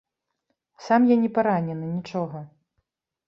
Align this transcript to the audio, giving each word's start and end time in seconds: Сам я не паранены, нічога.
Сам 0.85 1.01
я 1.09 1.17
не 1.25 1.29
паранены, 1.37 1.85
нічога. 1.97 2.39